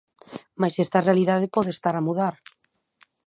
[0.61, 2.35] Mais esta realidade pode estar a mudar.